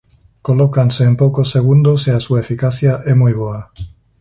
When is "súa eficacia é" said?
2.25-3.13